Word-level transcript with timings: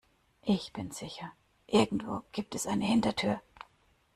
Ich 0.41 0.73
bin 0.73 0.89
sicher, 0.89 1.31
irgendwo 1.67 2.23
gibt 2.31 2.55
es 2.55 2.65
eine 2.65 2.85
Hintertür. 2.85 3.39